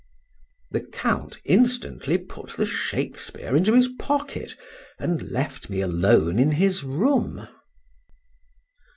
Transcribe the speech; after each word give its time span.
The 0.71 0.79
Count 0.79 1.37
instantly 1.45 2.17
put 2.17 2.53
the 2.53 2.65
Shakespeare 2.65 3.55
into 3.55 3.73
his 3.75 3.87
pocket, 3.87 4.55
and 4.97 5.29
left 5.29 5.69
me 5.69 5.79
alone 5.81 6.39
in 6.39 6.53
his 6.53 6.83
room. 6.83 7.47